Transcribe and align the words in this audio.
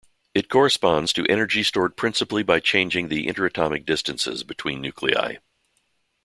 It 0.33 0.49
corresponds 0.49 1.13
to 1.13 1.27
energy 1.27 1.61
stored 1.61 1.95
principally 1.95 2.41
by 2.41 2.59
changing 2.59 3.09
the 3.09 3.27
inter-atomic 3.27 3.85
distances 3.85 4.43
between 4.43 4.81
nuclei. 4.81 5.35